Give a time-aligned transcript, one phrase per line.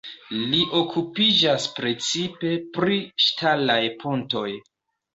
[0.53, 4.51] Li okupiĝas precipe pri ŝtalaj pontoj.